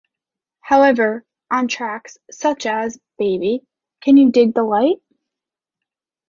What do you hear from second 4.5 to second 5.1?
the Light?